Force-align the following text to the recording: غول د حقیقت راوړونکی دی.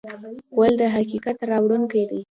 غول 0.55 0.73
د 0.81 0.83
حقیقت 0.95 1.37
راوړونکی 1.51 2.03
دی. 2.09 2.21